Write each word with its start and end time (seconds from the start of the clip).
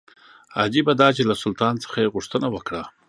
عجیبه 0.61 0.93
دا 1.01 1.07
چې 1.15 1.23
له 1.29 1.35
سلطان 1.43 1.75
څخه 1.83 1.97
یې 2.03 2.11
غوښتنه 2.13 2.47
وکړه. 2.51 2.83